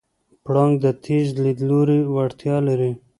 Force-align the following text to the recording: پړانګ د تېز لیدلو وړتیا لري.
پړانګ 0.45 0.73
د 0.83 0.85
تېز 1.05 1.27
لیدلو 1.43 1.79
وړتیا 2.15 2.57
لري. 2.67 2.91